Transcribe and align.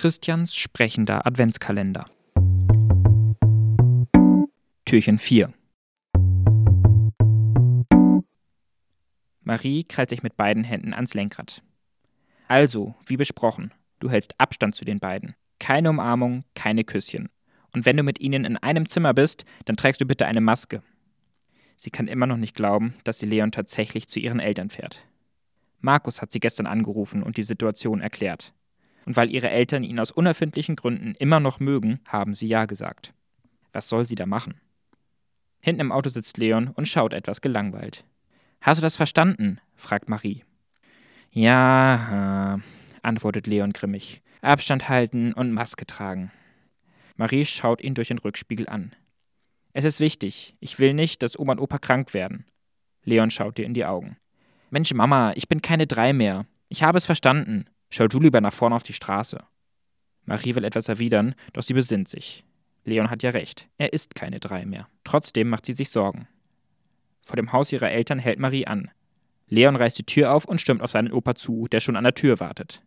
Christians 0.00 0.54
sprechender 0.54 1.26
Adventskalender. 1.26 2.06
Türchen 4.84 5.18
4 5.18 5.52
Marie 9.42 9.82
krallt 9.82 10.10
sich 10.10 10.22
mit 10.22 10.36
beiden 10.36 10.62
Händen 10.62 10.94
ans 10.94 11.14
Lenkrad. 11.14 11.64
Also, 12.46 12.94
wie 13.06 13.16
besprochen, 13.16 13.74
du 13.98 14.08
hältst 14.08 14.36
Abstand 14.38 14.76
zu 14.76 14.84
den 14.84 15.00
beiden. 15.00 15.34
Keine 15.58 15.90
Umarmung, 15.90 16.44
keine 16.54 16.84
Küsschen. 16.84 17.28
Und 17.72 17.84
wenn 17.84 17.96
du 17.96 18.04
mit 18.04 18.20
ihnen 18.20 18.44
in 18.44 18.56
einem 18.56 18.86
Zimmer 18.86 19.14
bist, 19.14 19.44
dann 19.64 19.76
trägst 19.76 20.00
du 20.00 20.06
bitte 20.06 20.26
eine 20.26 20.40
Maske. 20.40 20.80
Sie 21.74 21.90
kann 21.90 22.06
immer 22.06 22.28
noch 22.28 22.36
nicht 22.36 22.54
glauben, 22.54 22.94
dass 23.02 23.18
sie 23.18 23.26
Leon 23.26 23.50
tatsächlich 23.50 24.06
zu 24.06 24.20
ihren 24.20 24.38
Eltern 24.38 24.70
fährt. 24.70 25.04
Markus 25.80 26.22
hat 26.22 26.30
sie 26.30 26.38
gestern 26.38 26.66
angerufen 26.66 27.24
und 27.24 27.36
die 27.36 27.42
Situation 27.42 28.00
erklärt 28.00 28.54
und 29.08 29.16
weil 29.16 29.30
ihre 29.30 29.48
Eltern 29.48 29.84
ihn 29.84 29.98
aus 30.00 30.10
unerfindlichen 30.10 30.76
Gründen 30.76 31.14
immer 31.18 31.40
noch 31.40 31.60
mögen, 31.60 31.98
haben 32.06 32.34
sie 32.34 32.46
Ja 32.46 32.66
gesagt. 32.66 33.14
Was 33.72 33.88
soll 33.88 34.06
sie 34.06 34.16
da 34.16 34.26
machen? 34.26 34.60
Hinten 35.60 35.80
im 35.80 35.92
Auto 35.92 36.10
sitzt 36.10 36.36
Leon 36.36 36.68
und 36.68 36.86
schaut 36.86 37.14
etwas 37.14 37.40
gelangweilt. 37.40 38.04
Hast 38.60 38.76
du 38.76 38.82
das 38.82 38.98
verstanden? 38.98 39.62
fragt 39.74 40.10
Marie. 40.10 40.44
Ja, 41.30 42.56
äh, 42.56 42.60
antwortet 43.00 43.46
Leon 43.46 43.72
grimmig. 43.72 44.20
Abstand 44.42 44.90
halten 44.90 45.32
und 45.32 45.52
Maske 45.52 45.86
tragen. 45.86 46.30
Marie 47.16 47.46
schaut 47.46 47.80
ihn 47.80 47.94
durch 47.94 48.08
den 48.08 48.18
Rückspiegel 48.18 48.68
an. 48.68 48.94
Es 49.72 49.86
ist 49.86 50.00
wichtig. 50.00 50.54
Ich 50.60 50.78
will 50.78 50.92
nicht, 50.92 51.22
dass 51.22 51.38
Oma 51.38 51.52
und 51.52 51.60
Opa 51.60 51.78
krank 51.78 52.12
werden. 52.12 52.44
Leon 53.04 53.30
schaut 53.30 53.58
ihr 53.58 53.64
in 53.64 53.72
die 53.72 53.86
Augen. 53.86 54.18
Mensch, 54.68 54.92
Mama, 54.92 55.32
ich 55.34 55.48
bin 55.48 55.62
keine 55.62 55.86
drei 55.86 56.12
mehr. 56.12 56.44
Ich 56.68 56.82
habe 56.82 56.98
es 56.98 57.06
verstanden. 57.06 57.64
Schau 57.90 58.06
du 58.06 58.20
lieber 58.20 58.40
nach 58.40 58.52
vorne 58.52 58.74
auf 58.74 58.82
die 58.82 58.92
Straße. 58.92 59.38
Marie 60.24 60.54
will 60.54 60.64
etwas 60.64 60.88
erwidern, 60.88 61.34
doch 61.52 61.62
sie 61.62 61.74
besinnt 61.74 62.08
sich. 62.08 62.44
Leon 62.84 63.10
hat 63.10 63.22
ja 63.22 63.30
recht, 63.30 63.68
er 63.78 63.92
ist 63.92 64.14
keine 64.14 64.40
drei 64.40 64.66
mehr. 64.66 64.88
Trotzdem 65.04 65.48
macht 65.48 65.66
sie 65.66 65.72
sich 65.72 65.90
Sorgen. 65.90 66.28
Vor 67.22 67.36
dem 67.36 67.52
Haus 67.52 67.72
ihrer 67.72 67.90
Eltern 67.90 68.18
hält 68.18 68.38
Marie 68.38 68.66
an. 68.66 68.90
Leon 69.48 69.76
reißt 69.76 69.98
die 69.98 70.04
Tür 70.04 70.34
auf 70.34 70.44
und 70.44 70.60
stürmt 70.60 70.82
auf 70.82 70.90
seinen 70.90 71.12
Opa 71.12 71.34
zu, 71.34 71.66
der 71.68 71.80
schon 71.80 71.96
an 71.96 72.04
der 72.04 72.14
Tür 72.14 72.40
wartet. 72.40 72.82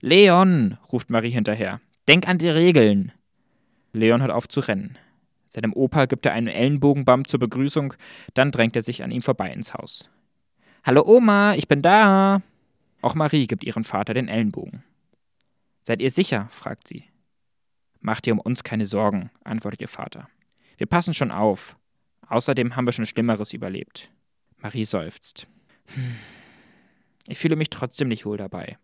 Leon, 0.00 0.78
ruft 0.92 1.10
Marie 1.10 1.30
hinterher, 1.30 1.80
denk 2.08 2.28
an 2.28 2.38
die 2.38 2.48
Regeln. 2.48 3.12
Leon 3.92 4.20
hört 4.20 4.32
auf 4.32 4.48
zu 4.48 4.60
rennen. 4.60 4.98
Seinem 5.48 5.72
Opa 5.72 6.06
gibt 6.06 6.26
er 6.26 6.32
einen 6.32 6.48
Ellenbogenbump 6.48 7.28
zur 7.28 7.40
Begrüßung, 7.40 7.94
dann 8.34 8.50
drängt 8.50 8.76
er 8.76 8.82
sich 8.82 9.02
an 9.02 9.10
ihm 9.10 9.22
vorbei 9.22 9.50
ins 9.50 9.74
Haus. 9.74 10.10
Hallo 10.84 11.02
Oma, 11.06 11.54
ich 11.54 11.66
bin 11.66 11.82
da. 11.82 12.42
Auch 13.02 13.14
Marie 13.14 13.46
gibt 13.46 13.64
ihrem 13.64 13.84
Vater 13.84 14.14
den 14.14 14.28
Ellenbogen. 14.28 14.82
Seid 15.82 16.02
ihr 16.02 16.10
sicher? 16.10 16.48
fragt 16.50 16.88
sie. 16.88 17.04
Macht 18.00 18.26
ihr 18.26 18.32
um 18.32 18.40
uns 18.40 18.64
keine 18.64 18.86
Sorgen, 18.86 19.30
antwortet 19.44 19.80
ihr 19.80 19.88
Vater. 19.88 20.28
Wir 20.76 20.86
passen 20.86 21.14
schon 21.14 21.30
auf. 21.30 21.76
Außerdem 22.28 22.76
haben 22.76 22.86
wir 22.86 22.92
schon 22.92 23.06
Schlimmeres 23.06 23.52
überlebt. 23.52 24.10
Marie 24.58 24.84
seufzt. 24.84 25.46
Hm. 25.86 26.16
Ich 27.28 27.38
fühle 27.38 27.56
mich 27.56 27.70
trotzdem 27.70 28.08
nicht 28.08 28.24
wohl 28.24 28.36
dabei. 28.36 28.78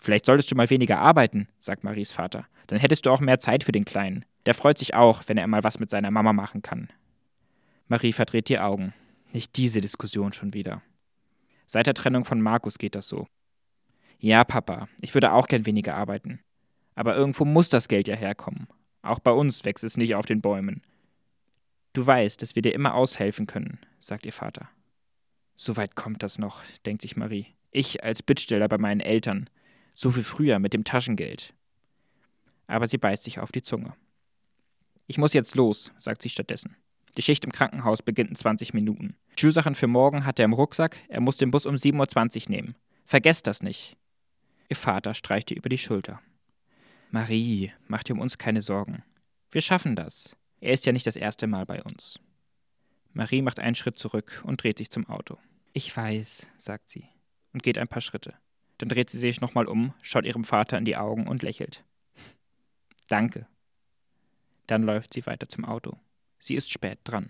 Vielleicht 0.00 0.26
solltest 0.26 0.50
du 0.50 0.54
mal 0.54 0.70
weniger 0.70 0.98
arbeiten, 0.98 1.48
sagt 1.58 1.84
Maries 1.84 2.12
Vater. 2.12 2.46
Dann 2.66 2.78
hättest 2.78 3.06
du 3.06 3.10
auch 3.10 3.20
mehr 3.20 3.38
Zeit 3.38 3.64
für 3.64 3.72
den 3.72 3.84
Kleinen. 3.84 4.24
Der 4.44 4.54
freut 4.54 4.78
sich 4.78 4.94
auch, 4.94 5.22
wenn 5.26 5.38
er 5.38 5.46
mal 5.46 5.64
was 5.64 5.78
mit 5.78 5.90
seiner 5.90 6.10
Mama 6.10 6.32
machen 6.32 6.62
kann. 6.62 6.88
Marie 7.88 8.12
verdreht 8.12 8.48
die 8.48 8.58
Augen. 8.58 8.92
Nicht 9.32 9.56
diese 9.56 9.80
Diskussion 9.80 10.32
schon 10.32 10.54
wieder. 10.54 10.82
Seit 11.66 11.86
der 11.86 11.94
Trennung 11.94 12.24
von 12.24 12.40
Markus 12.40 12.78
geht 12.78 12.94
das 12.94 13.08
so. 13.08 13.26
Ja, 14.18 14.44
Papa, 14.44 14.88
ich 15.00 15.14
würde 15.14 15.32
auch 15.32 15.46
gern 15.46 15.66
weniger 15.66 15.94
arbeiten. 15.94 16.40
Aber 16.94 17.14
irgendwo 17.14 17.44
muss 17.44 17.68
das 17.68 17.88
Geld 17.88 18.08
ja 18.08 18.16
herkommen. 18.16 18.66
Auch 19.02 19.18
bei 19.18 19.30
uns 19.30 19.64
wächst 19.64 19.84
es 19.84 19.96
nicht 19.96 20.14
auf 20.14 20.26
den 20.26 20.40
Bäumen. 20.40 20.82
Du 21.92 22.06
weißt, 22.06 22.40
dass 22.42 22.54
wir 22.54 22.62
dir 22.62 22.74
immer 22.74 22.94
aushelfen 22.94 23.46
können, 23.46 23.78
sagt 24.00 24.26
ihr 24.26 24.32
Vater. 24.32 24.68
So 25.54 25.76
weit 25.76 25.94
kommt 25.96 26.22
das 26.22 26.38
noch, 26.38 26.62
denkt 26.84 27.02
sich 27.02 27.16
Marie. 27.16 27.46
Ich 27.70 28.04
als 28.04 28.22
Bittsteller 28.22 28.68
bei 28.68 28.78
meinen 28.78 29.00
Eltern. 29.00 29.48
So 29.94 30.12
viel 30.12 30.24
früher 30.24 30.58
mit 30.58 30.72
dem 30.72 30.84
Taschengeld. 30.84 31.54
Aber 32.66 32.86
sie 32.86 32.98
beißt 32.98 33.22
sich 33.22 33.38
auf 33.38 33.52
die 33.52 33.62
Zunge. 33.62 33.94
Ich 35.06 35.18
muss 35.18 35.32
jetzt 35.32 35.54
los, 35.54 35.92
sagt 35.98 36.22
sie 36.22 36.28
stattdessen. 36.28 36.76
Die 37.16 37.22
Schicht 37.22 37.44
im 37.44 37.52
Krankenhaus 37.52 38.02
beginnt 38.02 38.30
in 38.30 38.36
20 38.36 38.74
Minuten. 38.74 39.16
Schulsachen 39.38 39.74
für 39.74 39.86
morgen 39.86 40.26
hat 40.26 40.38
er 40.38 40.44
im 40.44 40.52
Rucksack, 40.52 40.98
er 41.08 41.20
muss 41.20 41.38
den 41.38 41.50
Bus 41.50 41.66
um 41.66 41.74
7.20 41.74 42.44
Uhr 42.44 42.50
nehmen. 42.50 42.74
Vergesst 43.04 43.46
das 43.46 43.62
nicht. 43.62 43.96
Ihr 44.68 44.76
Vater 44.76 45.14
streicht 45.14 45.50
ihr 45.50 45.56
über 45.56 45.68
die 45.68 45.78
Schulter. 45.78 46.20
Marie, 47.10 47.72
mach 47.86 48.02
dir 48.02 48.14
um 48.14 48.20
uns 48.20 48.36
keine 48.36 48.60
Sorgen. 48.60 49.02
Wir 49.50 49.60
schaffen 49.60 49.96
das. 49.96 50.36
Er 50.60 50.72
ist 50.72 50.84
ja 50.84 50.92
nicht 50.92 51.06
das 51.06 51.16
erste 51.16 51.46
Mal 51.46 51.64
bei 51.64 51.82
uns. 51.82 52.18
Marie 53.12 53.42
macht 53.42 53.60
einen 53.60 53.74
Schritt 53.74 53.98
zurück 53.98 54.42
und 54.44 54.62
dreht 54.62 54.78
sich 54.78 54.90
zum 54.90 55.08
Auto. 55.08 55.38
Ich 55.72 55.96
weiß, 55.96 56.48
sagt 56.58 56.90
sie 56.90 57.08
und 57.52 57.62
geht 57.62 57.78
ein 57.78 57.88
paar 57.88 58.02
Schritte. 58.02 58.34
Dann 58.76 58.90
dreht 58.90 59.08
sie 59.08 59.18
sich 59.18 59.40
nochmal 59.40 59.66
um, 59.66 59.94
schaut 60.02 60.26
ihrem 60.26 60.44
Vater 60.44 60.76
in 60.76 60.84
die 60.84 60.96
Augen 60.96 61.26
und 61.26 61.42
lächelt. 61.42 61.84
Danke. 63.08 63.46
Dann 64.66 64.82
läuft 64.82 65.14
sie 65.14 65.24
weiter 65.24 65.48
zum 65.48 65.64
Auto. 65.64 65.98
Sie 66.38 66.54
ist 66.54 66.70
spät 66.70 67.00
dran. 67.04 67.24